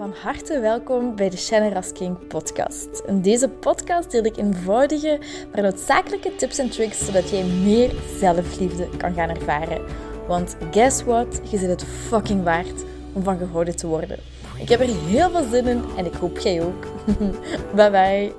[0.00, 3.02] Van harte welkom bij de Shannon King podcast.
[3.06, 5.20] In deze podcast deel ik eenvoudige,
[5.52, 9.84] maar noodzakelijke tips en tricks zodat jij meer zelfliefde kan gaan ervaren.
[10.26, 11.40] Want guess what?
[11.50, 14.18] Je zit het fucking waard om van gehouden te worden.
[14.58, 16.86] Ik heb er heel veel zin in en ik hoop jij ook.
[17.76, 18.32] bye bye.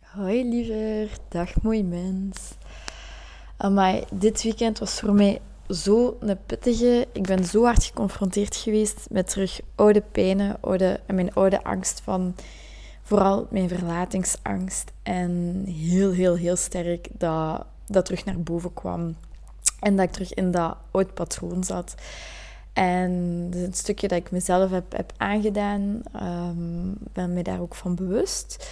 [0.00, 2.54] Hoi liever, dag mooi mens.
[3.56, 5.40] Amai, dit weekend was voor mij
[5.70, 7.06] zo een pittige.
[7.12, 12.00] Ik ben zo hard geconfronteerd geweest met terug oude pijnen oude, en mijn oude angst
[12.04, 12.34] van
[13.02, 14.92] vooral mijn verlatingsangst.
[15.02, 19.16] En heel, heel, heel sterk dat dat terug naar boven kwam.
[19.80, 21.94] En dat ik terug in dat oud patroon zat.
[22.72, 23.10] En
[23.54, 26.02] een stukje dat ik mezelf heb, heb aangedaan.
[26.22, 28.70] Um, ben me daar ook van bewust.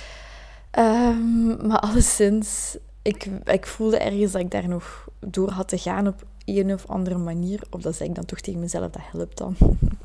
[0.78, 6.06] Um, maar alleszins, ik, ik voelde ergens dat ik daar nog door had te gaan
[6.06, 6.24] op
[6.56, 7.60] een of andere manier.
[7.70, 9.56] Of dat zeg ik dan toch tegen mezelf, dat helpt dan.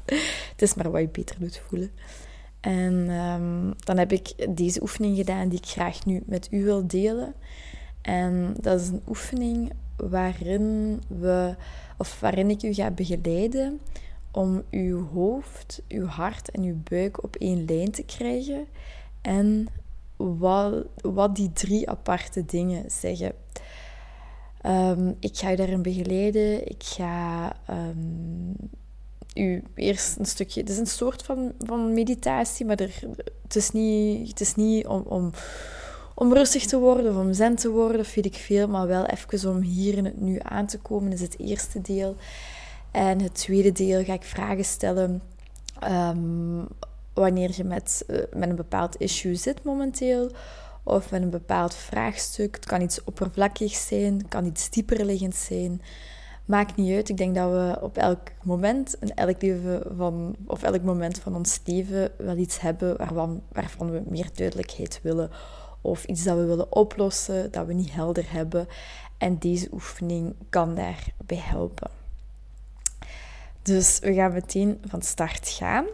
[0.52, 1.92] het is maar wat je beter doet voelen.
[2.60, 6.88] En ehm, dan heb ik deze oefening gedaan die ik graag nu met u wil
[6.88, 7.34] delen.
[8.02, 11.56] En dat is een oefening waarin, we,
[11.98, 13.80] of waarin ik u ga begeleiden
[14.32, 18.66] om uw hoofd, uw hart en uw buik op één lijn te krijgen.
[19.22, 19.68] En
[20.16, 23.32] wat, wat die drie aparte dingen zeggen.
[24.64, 26.68] Ehm, ik ga u daarin begeleiden.
[26.70, 28.56] Ik ga um,
[29.34, 30.60] u eerst een stukje...
[30.60, 33.00] Het is een soort van, van meditatie, maar er,
[33.44, 35.32] het is niet, het is niet om, om,
[36.16, 39.50] om rustig te worden of om zen te worden, of ik veel, maar wel even
[39.50, 42.16] om hier in het nu aan te komen, is het eerste deel.
[42.92, 45.22] En het tweede deel ga ik vragen stellen
[45.84, 46.68] um,
[47.14, 50.32] wanneer je met, uh, met een bepaald issue zit momenteel
[50.84, 52.56] of met een bepaald vraagstuk.
[52.56, 55.82] Het kan iets oppervlakkigs zijn, het kan iets dieperliggend zijn.
[56.46, 57.10] Maakt niet uit.
[57.10, 59.38] Ik denk dat we op elk moment, in elk
[59.98, 65.00] van, of elk moment van ons leven, wel iets hebben waarvan, waarvan we meer duidelijkheid
[65.04, 65.30] willen.
[65.82, 68.68] Of iets dat we willen oplossen, dat we niet helder hebben.
[69.18, 71.90] En deze oefening kan daarbij helpen.
[73.62, 75.86] Dus we gaan meteen van start gaan.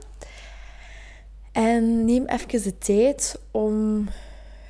[1.52, 4.08] En neem even de tijd om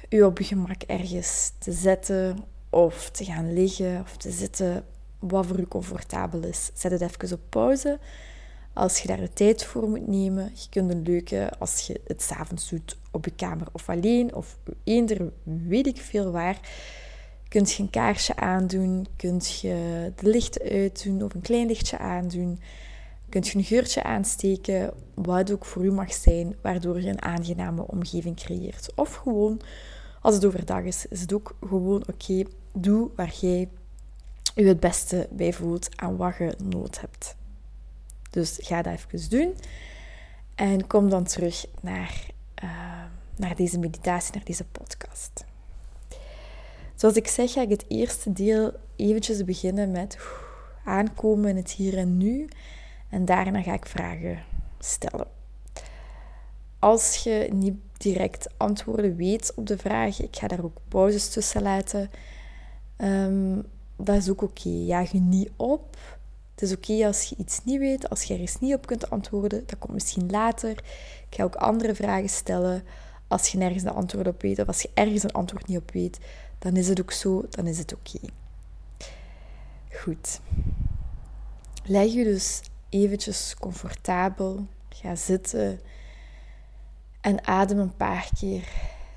[0.09, 2.37] u op je gemak ergens te zetten
[2.69, 4.85] of te gaan liggen of te zitten,
[5.19, 6.71] wat voor u comfortabel is.
[6.73, 7.99] Zet het even op pauze.
[8.73, 12.21] Als je daar de tijd voor moet nemen, je kunt een leuke, als je het
[12.21, 16.59] s'avonds doet op je kamer of alleen, of eender weet ik veel waar,
[17.47, 22.59] kunt je een kaarsje aandoen, kunt je de lichten uitdoen of een klein lichtje aandoen,
[23.29, 27.87] kunt je een geurtje aansteken, wat ook voor u mag zijn, waardoor je een aangename
[27.87, 28.91] omgeving creëert.
[28.95, 29.61] Of gewoon
[30.21, 32.43] als het overdag is, is het ook gewoon oké.
[32.73, 33.69] doe waar jij
[34.55, 37.35] je het beste bij voelt aan wat je nood hebt.
[38.29, 39.55] Dus ga dat even doen.
[40.55, 42.25] En kom dan terug naar,
[42.63, 43.03] uh,
[43.35, 45.45] naar deze meditatie, naar deze podcast.
[46.95, 50.17] Zoals ik zeg, ga ik het eerste deel eventjes beginnen met
[50.85, 52.47] aankomen in het hier en nu.
[53.09, 54.43] En daarna ga ik vragen
[54.79, 55.38] stellen.
[56.79, 61.61] Als je niet direct antwoorden weet op de vraag, ik ga daar ook pauzes tussen
[61.61, 62.09] laten,
[62.97, 64.67] um, dat is ook oké.
[64.67, 64.81] Okay.
[64.81, 65.97] Jaag je niet op.
[66.51, 69.63] Het is oké als je iets niet weet, als je ergens niet op kunt antwoorden.
[69.65, 70.71] Dat komt misschien later.
[71.29, 72.83] Ik ga ook andere vragen stellen.
[73.27, 75.91] Als je nergens een antwoord op weet, of als je ergens een antwoord niet op
[75.91, 76.19] weet,
[76.59, 78.19] dan is het ook zo, dan is het oké.
[79.91, 80.39] Goed.
[81.83, 84.67] Leg je dus eventjes comfortabel.
[84.89, 85.79] Ga zitten.
[87.21, 88.69] En adem een paar keer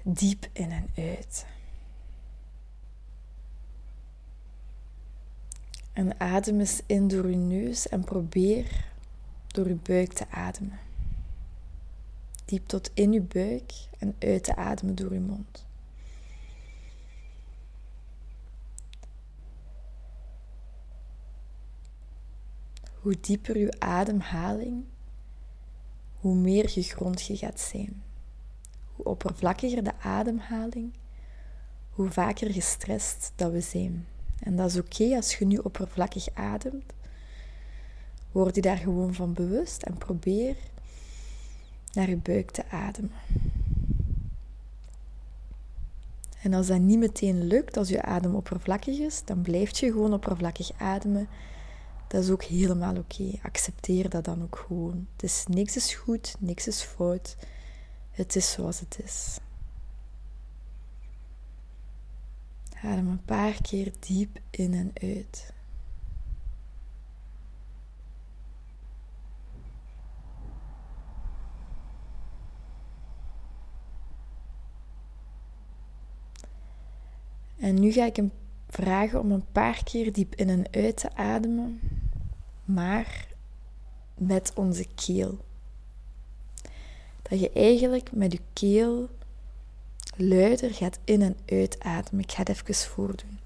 [0.03, 1.47] diep in en uit.
[5.93, 8.85] En adem eens in door je neus en probeer
[9.47, 10.79] door je buik te ademen.
[12.45, 15.67] Diep tot in je buik en uit te ademen door je mond.
[23.01, 24.85] Hoe dieper je ademhaling,
[26.23, 28.03] hoe meer gegrond je gaat zijn.
[28.95, 30.93] Hoe oppervlakkiger de ademhaling,
[31.91, 34.07] hoe vaker gestrest dat we zijn.
[34.39, 36.93] En dat is oké als je nu oppervlakkig ademt.
[38.33, 40.57] Word je daar gewoon van bewust en probeer
[41.93, 43.13] naar je buik te ademen.
[46.43, 50.13] En als dat niet meteen lukt, als je adem oppervlakkig is, dan blijf je gewoon
[50.13, 51.29] oppervlakkig ademen
[52.13, 53.39] dat is ook helemaal oké.
[53.43, 55.07] Accepteer dat dan ook gewoon.
[55.13, 57.37] Het is, niks is goed, niks is fout.
[58.11, 59.39] Het is zoals het is.
[62.83, 65.53] Adem een paar keer diep in en uit.
[77.59, 78.33] En nu ga ik hem
[78.69, 81.92] vragen om een paar keer diep in en uit te ademen
[82.65, 83.27] maar
[84.15, 85.39] met onze keel.
[87.23, 89.09] Dat je eigenlijk met je keel
[90.17, 92.21] luider gaat in- en uitademen.
[92.25, 93.39] Ik ga het even voordoen.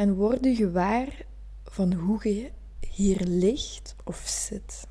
[0.00, 1.24] En word je gewaar
[1.64, 2.50] van hoe je
[2.88, 4.86] hier ligt of zit.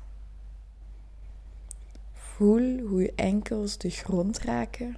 [2.12, 4.96] Voel hoe je enkels de grond raken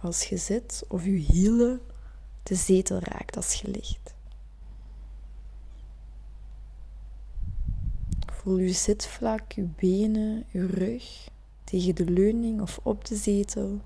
[0.00, 1.80] als je zit of je hielen
[2.42, 4.14] de zetel raakt als je ligt.
[8.32, 11.28] Voel je zitvlak, je benen, je rug
[11.64, 13.80] tegen de leuning of op de zetel.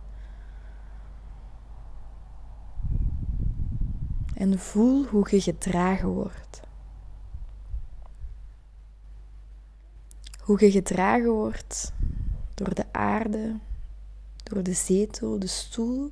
[4.41, 6.61] En voel hoe je gedragen wordt.
[10.41, 11.93] Hoe je gedragen wordt
[12.55, 13.59] door de aarde,
[14.43, 16.11] door de zetel, de stoel,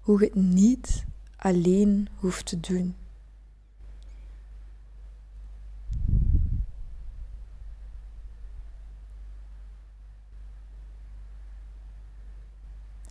[0.00, 1.04] hoe je het niet
[1.36, 2.96] alleen hoeft te doen.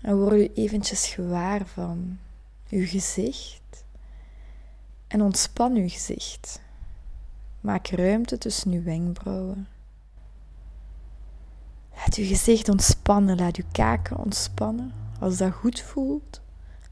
[0.01, 2.19] En word je eventjes gewaar van
[2.67, 3.85] je gezicht
[5.07, 6.61] en ontspan uw gezicht.
[7.61, 9.67] Maak ruimte tussen uw wenkbrauwen.
[11.95, 14.93] Laat uw gezicht ontspannen, laat uw kaken ontspannen.
[15.19, 16.41] Als dat goed voelt,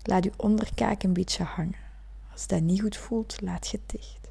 [0.03, 1.83] laat uw onderkaak een beetje hangen.
[2.31, 4.29] Als dat niet goed voelt, laat je dicht.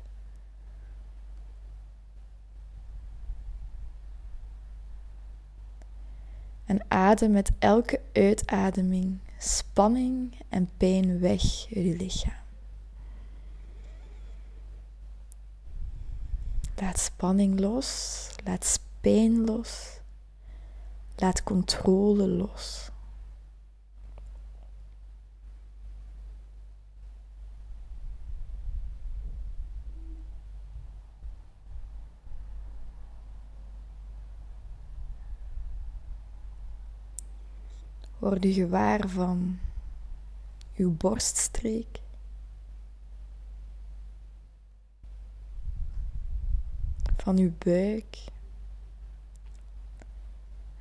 [6.65, 12.44] En adem met elke uitademing spanning en pijn weg uit je lichaam.
[16.81, 20.01] Laat spanning los, laat pijn los,
[21.17, 22.91] laat controle los.
[38.19, 39.61] Word u gewaar van
[40.77, 42.04] uw borststreek.
[47.25, 48.19] Van uw buik.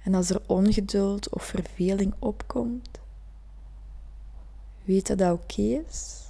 [0.04, 3.00] En als er ongeduld of verveling opkomt,
[4.84, 6.30] weet dat dat oké is,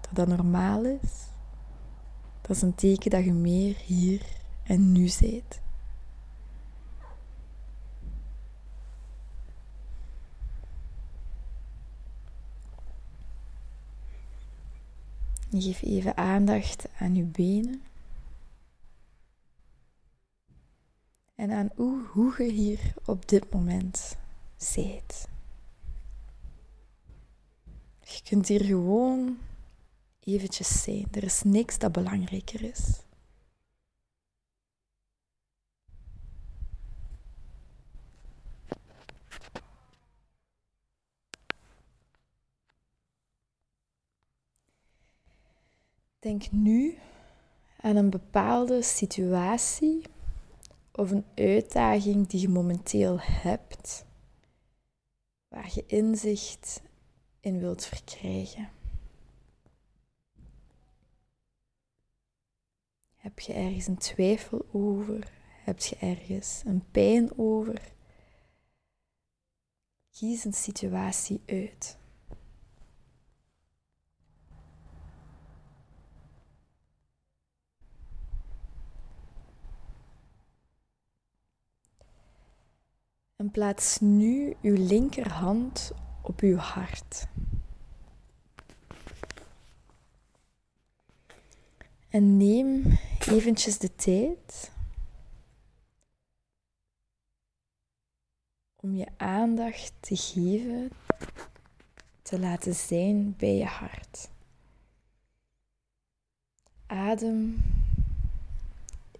[0.00, 1.26] dat dat normaal is.
[2.40, 4.22] Dat is een teken dat je meer hier
[4.62, 5.60] en nu bent.
[15.50, 17.87] Geef even aandacht aan uw benen.
[21.38, 24.16] En aan hoe, hoe je hier op dit moment
[24.56, 25.28] zit.
[28.02, 29.38] Je kunt hier gewoon
[30.20, 31.06] eventjes zijn.
[31.10, 33.02] Er is niks dat belangrijker is.
[46.18, 46.98] Denk nu
[47.80, 50.02] aan een bepaalde situatie
[50.98, 54.04] of een uitdaging die je momenteel hebt,
[55.48, 56.82] waar je inzicht
[57.40, 58.70] in wilt verkrijgen.
[63.16, 65.32] Heb je ergens een twijfel over?
[65.64, 67.92] Heb je ergens een pijn over?
[70.10, 71.97] Kies een situatie uit.
[83.52, 87.26] Plaats nu uw linkerhand op uw hart.
[92.08, 94.70] En neem eventjes de tijd
[98.76, 100.90] om je aandacht te geven,
[102.22, 104.28] te laten zijn bij je hart.
[106.86, 107.56] Adem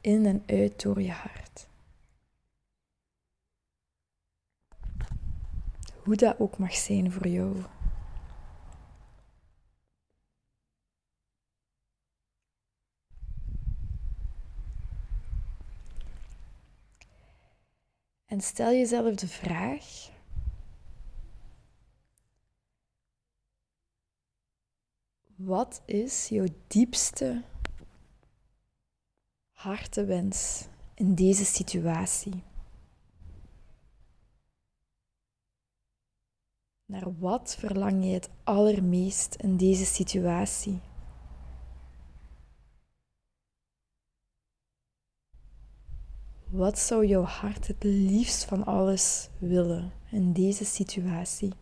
[0.01, 1.68] in en uit door je hart.
[6.09, 7.57] Hoe dat ook mag zijn voor jou.
[18.27, 20.11] En stel jezelf de vraag:
[25.37, 27.43] wat is jouw diepste
[29.51, 32.48] hartewens in deze situatie?
[36.89, 40.81] Naar wat verlang je het allermeest in deze situatie?
[46.51, 51.53] Wat zou jouw hart het liefst van alles willen in deze situatie?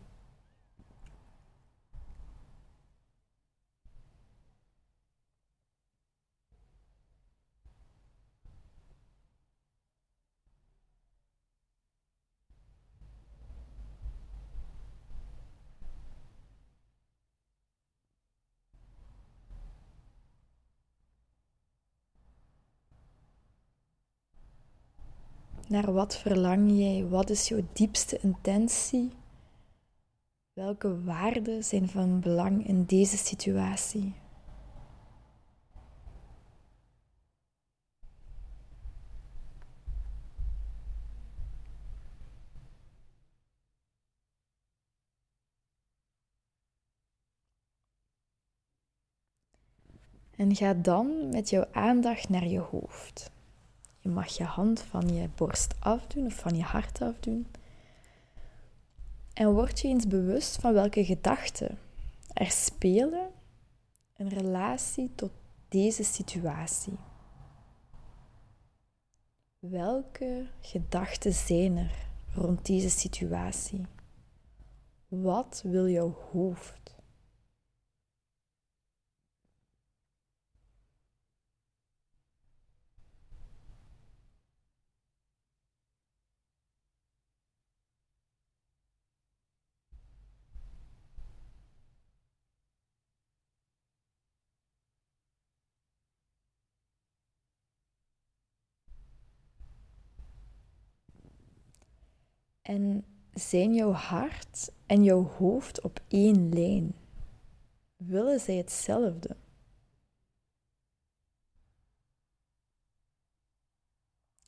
[25.69, 27.07] Naar wat verlang jij?
[27.07, 29.11] Wat is jouw diepste intentie?
[30.53, 34.13] Welke waarden zijn van belang in deze situatie?
[50.35, 53.35] En ga dan met jouw aandacht naar je hoofd.
[54.13, 57.47] Mag je hand van je borst afdoen of van je hart afdoen.
[59.33, 61.77] En word je eens bewust van welke gedachten
[62.33, 63.29] er spelen
[64.15, 65.31] in relatie tot
[65.67, 66.97] deze situatie.
[69.59, 73.85] Welke gedachten zijn er rond deze situatie?
[75.07, 76.96] Wat wil jouw hoofd?
[102.67, 106.95] En zijn jouw hart en jouw hoofd op één lijn?
[107.95, 109.35] Willen zij hetzelfde?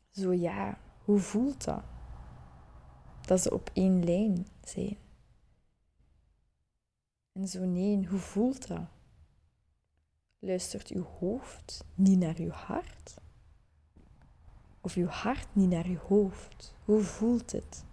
[0.09, 1.83] Zo ja, hoe voelt dat?
[3.25, 4.97] Dat ze op één lijn zijn.
[7.31, 8.87] En zo nee, hoe voelt dat?
[10.39, 13.17] Luistert uw hoofd niet naar uw hart?
[14.81, 16.75] Of uw hart niet naar uw hoofd?
[16.85, 17.87] Hoe voelt het?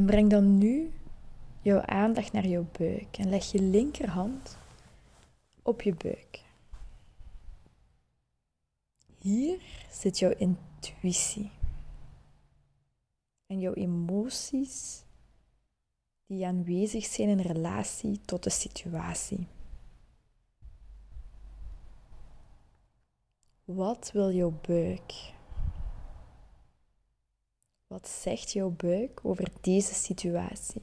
[0.00, 0.92] En breng dan nu
[1.62, 4.58] jouw aandacht naar jouw buik en leg je linkerhand
[5.62, 6.44] op je buik.
[9.18, 11.50] Hier zit jouw intuïtie
[13.46, 15.04] en jouw emoties
[16.26, 19.46] die aanwezig zijn in relatie tot de situatie.
[23.64, 25.12] Wat wil jouw buik?
[27.90, 30.82] Wat zegt jouw buik over deze situatie?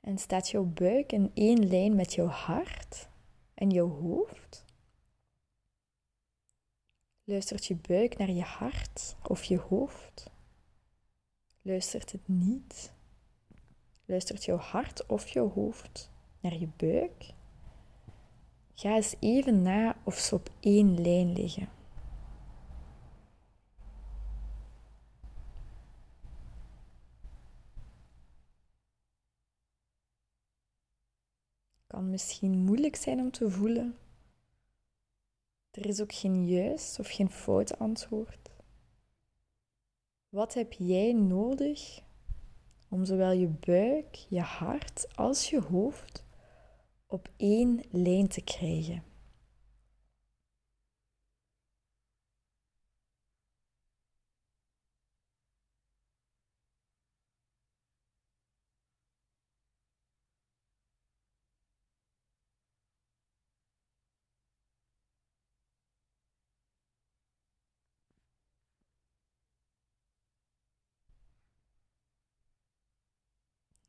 [0.00, 3.08] En staat jouw buik in één lijn met jouw hart?
[3.58, 4.64] En jouw hoofd?
[7.24, 10.30] Luistert je buik naar je hart of je hoofd?
[11.62, 12.92] Luistert het niet?
[14.04, 16.10] Luistert jouw hart of jouw hoofd
[16.40, 17.32] naar je buik?
[18.74, 21.77] Ga eens even na of ze op één lijn liggen.
[32.10, 33.98] Misschien moeilijk zijn om te voelen.
[35.70, 38.50] Er is ook geen juist of geen fout antwoord.
[40.28, 42.02] Wat heb jij nodig
[42.88, 46.24] om zowel je buik, je hart als je hoofd
[47.06, 49.07] op één lijn te krijgen.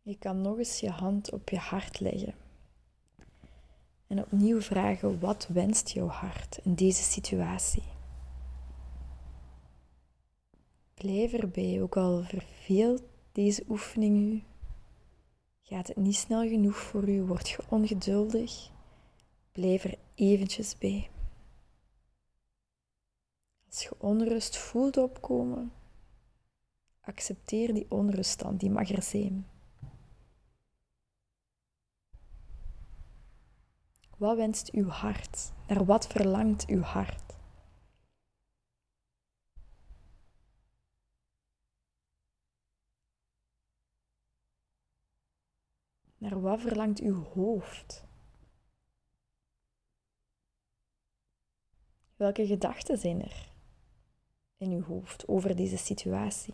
[0.10, 2.34] Je kan nog eens je hand op je hart leggen.
[4.08, 7.84] En opnieuw vragen, wat wenst jouw hart in deze situatie?
[10.94, 14.44] Blijf erbij, ook al verveelt deze oefening u.
[15.62, 17.22] Gaat het niet snel genoeg voor u?
[17.22, 18.70] Word je ongeduldig?
[19.52, 21.10] Blijf er eventjes bij.
[23.68, 25.72] Als je onrust voelt opkomen,
[27.02, 29.46] accepteer die onrust dan, die mag er zijn.
[34.20, 35.52] Wat wenst uw hart?
[35.68, 37.38] Naar wat verlangt uw hart?
[46.18, 48.06] Naar wat verlangt uw hoofd?
[52.16, 53.52] Welke gedachten zijn er
[54.58, 56.54] in uw hoofd over deze situatie?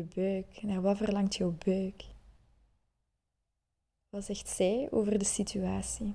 [0.00, 0.62] Je buik.
[0.62, 2.04] Naar wat verlangt jouw buik?
[4.08, 6.14] Wat zegt zij over de situatie?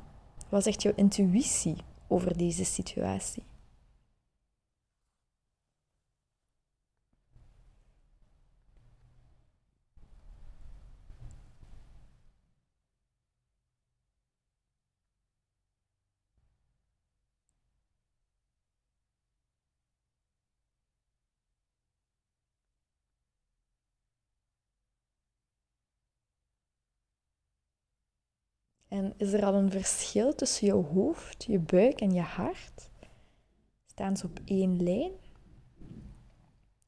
[0.49, 1.75] Wat zegt jouw intuïtie
[2.07, 3.43] over deze situatie?
[28.95, 32.89] En is er al een verschil tussen jouw hoofd, je buik en je hart?
[33.85, 35.11] Staan ze op één lijn?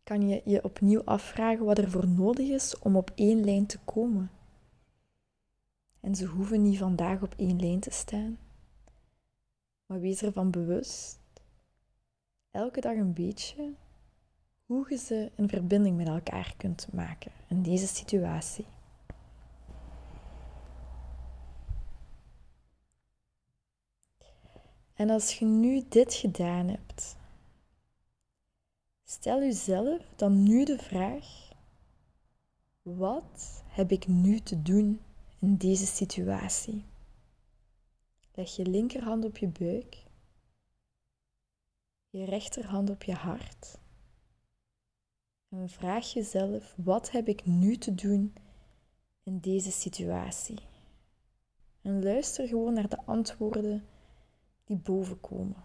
[0.04, 3.80] Kan je je opnieuw afvragen wat er voor nodig is om op één lijn te
[3.86, 4.32] komen?
[6.00, 8.38] En ze hoeven niet vandaag op één lijn te staan.
[9.86, 11.20] Maar wees ervan bewust,
[12.52, 13.74] elke dag een beetje,
[14.66, 18.66] hoe je ze in verbinding met elkaar kunt maken in deze situatie.
[24.98, 27.16] En als je nu dit gedaan hebt,
[29.04, 31.50] stel jezelf dan nu de vraag:
[32.82, 35.02] wat heb ik nu te doen
[35.40, 36.86] in deze situatie?
[38.34, 40.04] Leg je linkerhand op je buik,
[42.10, 43.78] je rechterhand op je hart.
[45.50, 48.36] En vraag jezelf: wat heb ik nu te doen
[49.24, 50.60] in deze situatie?
[51.82, 53.88] En luister gewoon naar de antwoorden
[54.68, 55.56] die boven komen.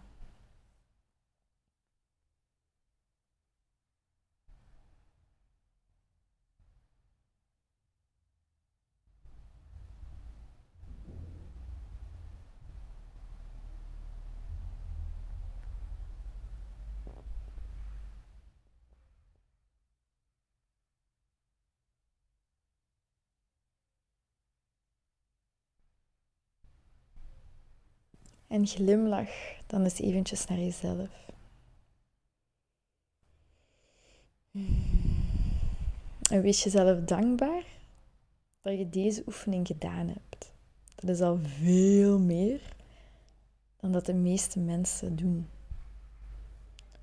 [28.53, 29.29] En glimlach
[29.67, 31.09] dan eens eventjes naar jezelf.
[36.31, 37.63] En wees jezelf dankbaar
[38.61, 40.51] dat je deze oefening gedaan hebt.
[40.95, 42.61] Dat is al veel meer
[43.79, 45.49] dan dat de meeste mensen doen.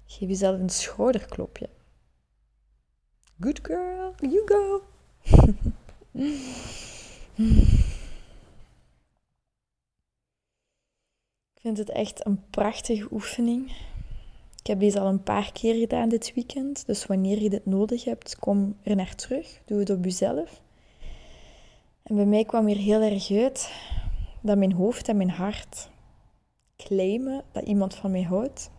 [0.07, 1.69] Geef jezelf een schouderklopje.
[3.41, 4.83] Good girl, you go.
[11.77, 13.73] vind het echt een prachtige oefening.
[14.61, 16.87] Ik heb deze al een paar keer gedaan dit weekend.
[16.87, 19.61] Dus wanneer je dit nodig hebt, kom er naar terug.
[19.65, 20.61] Doe het op jezelf.
[22.03, 23.73] En bij mij kwam hier heel erg uit
[24.41, 25.91] dat mijn hoofd en mijn hart
[26.77, 28.71] claimen dat iemand van mij houdt.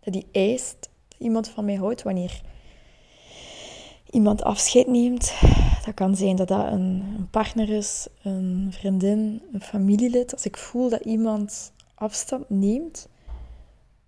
[0.00, 2.42] Dat die eist dat iemand van mij houdt wanneer
[4.10, 5.34] iemand afscheid neemt.
[5.84, 10.32] Dat kan zijn dat dat een, een partner is, een vriendin, een familielid.
[10.32, 13.08] Als ik voel dat iemand afstand neemt,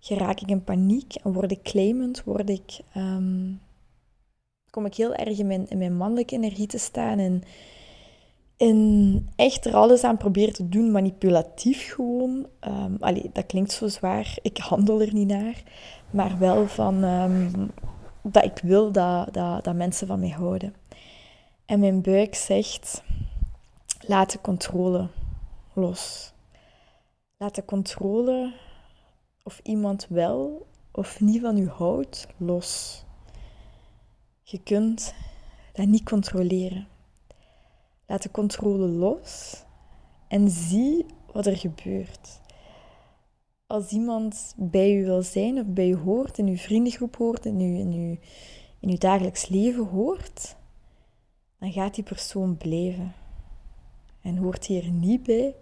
[0.01, 3.61] geraak ik in paniek en word ik claimend, word ik, um,
[4.71, 7.43] kom ik heel erg in mijn, mannelijke energie te staan en
[8.57, 12.47] in echt er alles aan proberen te doen, manipulatief gewoon.
[12.61, 15.63] Um, allee, dat klinkt zo zwaar, ik handel er niet naar.
[16.11, 17.67] Maar wel van ehm,
[18.23, 20.75] dat ik wil dat, dat, dat mensen van mij houden.
[21.67, 23.03] En mijn buik zegt,
[24.01, 25.09] laat de controle
[25.73, 26.34] los.
[27.37, 28.55] Laat de controle
[29.43, 33.03] of iemand wel of niet van u houdt los.
[34.43, 35.15] Je kunt
[35.73, 36.89] dat niet controleren.
[38.07, 39.63] Laat de controle los
[40.29, 42.41] en zie wat er gebeurt.
[43.67, 47.59] Als iemand bij u wil zijn of bij u hoort, in uw vriendengroep hoort, in
[47.59, 48.17] uw, in uw,
[48.81, 50.57] in uw dagelijks leven hoort,
[51.59, 53.15] dan gaat die persoon blijven.
[54.21, 55.55] En hoort hij er niet bij,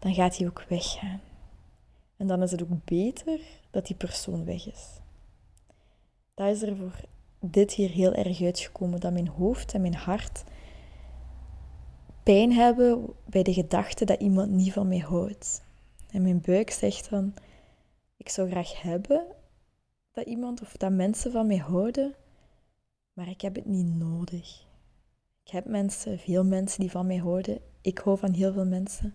[0.00, 1.20] dan gaat hij ook weggaan.
[2.16, 5.00] En dan is het ook beter dat die persoon weg is.
[6.34, 7.00] Dat is er voor
[7.40, 10.44] dit hier heel erg uitgekomen, dat mijn hoofd en mijn hart
[12.22, 15.62] pijn hebben bij de gedachte dat iemand niet van mij houdt.
[16.10, 17.34] En mijn buik zegt dan,
[18.16, 19.26] ik zou graag hebben
[20.12, 22.14] dat iemand of dat mensen van mij houden,
[23.12, 24.68] maar ik heb het niet nodig.
[25.44, 27.60] Ik heb mensen, veel mensen die van mij houden.
[27.80, 29.14] Ik hou van heel veel mensen.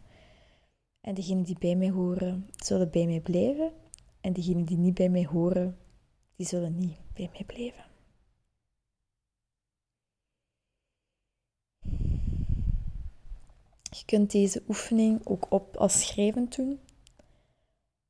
[1.05, 3.71] En diegenen die bij mij horen, zullen bij mij blijven.
[4.21, 5.77] En diegenen die niet bij mij horen,
[6.35, 7.83] die zullen niet bij mij blijven.
[13.81, 16.79] Je kunt deze oefening ook op als schrijvend doen.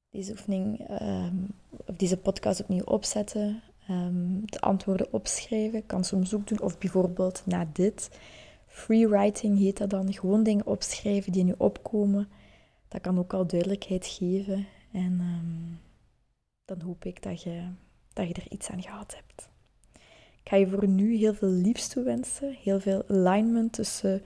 [0.10, 1.48] Deze oefening, um,
[1.86, 3.62] of deze podcast opnieuw opzetten.
[3.90, 5.86] Um, de antwoorden opschrijven.
[5.86, 6.62] Kan soms ook doen.
[6.62, 8.20] Of bijvoorbeeld na dit.
[8.68, 10.14] Freewriting heet dat dan.
[10.14, 12.30] Gewoon dingen opschrijven die nu opkomen.
[12.96, 14.68] Dat kan ook al duidelijkheid geven.
[14.92, 15.80] En um,
[16.66, 17.70] dan hoop ik dat je,
[18.14, 19.50] dat je er iets aan gehad hebt.
[20.42, 22.54] Ik ga je voor nu heel veel liefst toewensen.
[22.54, 24.24] Heel veel alignment tussen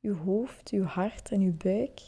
[0.00, 2.00] uw hoofd, uw hart en uw buik.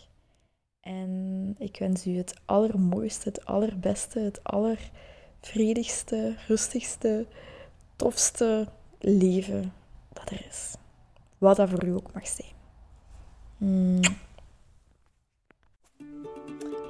[0.80, 7.26] En ik wens u het allermooiste, het allerbeste, het allervredigste, rustigste,
[7.96, 9.72] tofste leven
[10.12, 10.74] dat er is.
[11.38, 12.52] Wat dat voor u ook mag zijn.
[13.56, 14.00] Mm.